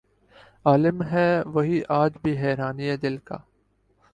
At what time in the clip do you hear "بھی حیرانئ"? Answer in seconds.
2.23-2.95